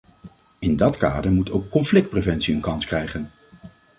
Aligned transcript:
In 0.59 0.75
dat 0.75 0.97
kader 0.97 1.31
moet 1.31 1.51
ook 1.51 1.69
conflictpreventie 1.69 2.55
een 2.55 2.61
kans 2.61 2.85
krijgen. 2.85 3.31